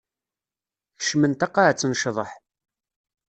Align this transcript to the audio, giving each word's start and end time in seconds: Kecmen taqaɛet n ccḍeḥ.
Kecmen 0.97 1.33
taqaɛet 1.39 1.85
n 1.85 1.93
ccḍeḥ. 1.99 2.31